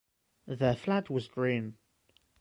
Their 0.47 0.75
flag 0.75 1.11
was 1.11 1.27
green. 1.27 1.77